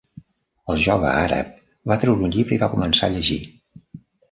[0.73, 1.51] El jove àrab
[1.93, 3.41] va treure un llibre i va començar a llegir.